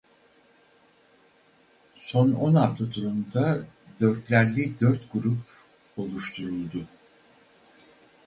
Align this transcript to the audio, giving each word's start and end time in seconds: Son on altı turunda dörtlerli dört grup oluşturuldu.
Son 1.95 2.31
on 2.39 2.55
altı 2.55 2.91
turunda 2.91 3.65
dörtlerli 4.01 4.79
dört 4.79 5.13
grup 5.13 5.41
oluşturuldu. 5.97 6.87